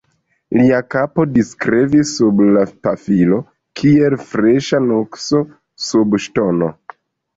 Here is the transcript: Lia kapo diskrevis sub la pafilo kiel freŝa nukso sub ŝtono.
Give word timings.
Lia 0.59 0.77
kapo 0.93 1.25
diskrevis 1.33 2.13
sub 2.21 2.41
la 2.57 2.63
pafilo 2.87 3.39
kiel 3.83 4.19
freŝa 4.33 4.81
nukso 4.89 5.43
sub 5.91 6.19
ŝtono. 6.29 6.73